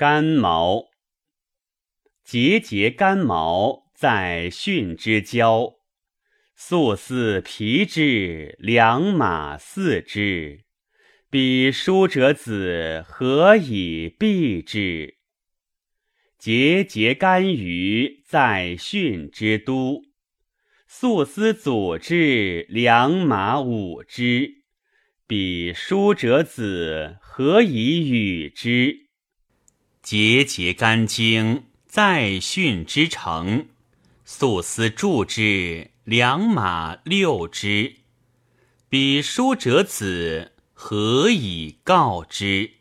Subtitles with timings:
[0.00, 0.88] 干毛，
[2.24, 5.74] 节节干毛在训之交，
[6.56, 10.64] 素似皮之，良马似之。
[11.28, 15.18] 彼书者子何以避之？
[16.38, 20.00] 节节干鱼在训之都，
[20.88, 24.62] 素丝祖之，良马五之。
[25.26, 29.09] 彼书者子何以与之？
[30.10, 33.68] 节节干经在训之城，
[34.24, 37.94] 素丝助之，良马六之。
[38.88, 42.72] 彼书者子何以告之？